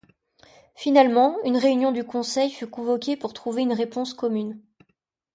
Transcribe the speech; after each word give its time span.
Finalement, 0.73 1.37
une 1.43 1.57
réunion 1.57 1.91
du 1.91 2.03
Conseil 2.03 2.49
fut 2.49 2.65
convoquée 2.65 3.15
pour 3.15 3.33
trouver 3.33 3.61
une 3.61 3.71
réponse 3.73 4.15
commune. 4.15 4.59